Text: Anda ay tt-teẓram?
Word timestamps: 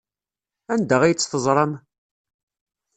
Anda 0.73 0.97
ay 1.01 1.13
tt-teẓram? 1.15 1.73